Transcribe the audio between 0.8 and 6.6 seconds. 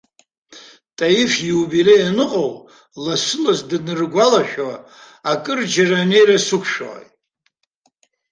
Таиф ииубилеи аныҟоу, лассы-лассы даныргәалашәо, акырџьара анеира